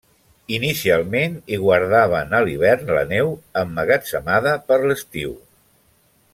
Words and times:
Inicialment 0.57 1.35
hi 1.55 1.59
guardaven 1.65 2.33
a 2.37 2.41
l'hivern 2.47 2.91
la 2.99 3.05
neu 3.13 3.31
emmagatzemada 3.63 4.59
per 4.71 4.81
l'estiu. 4.89 5.39